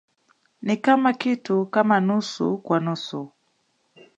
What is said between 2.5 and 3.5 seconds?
kwa nusu